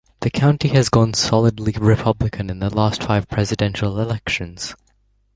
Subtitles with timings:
[0.21, 4.73] The county has gone solidly Republican in the last five Presidential elections.